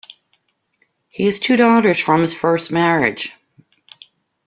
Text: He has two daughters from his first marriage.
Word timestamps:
He 1.09 1.25
has 1.25 1.37
two 1.37 1.57
daughters 1.57 1.99
from 1.99 2.21
his 2.21 2.33
first 2.33 2.71
marriage. 2.71 3.35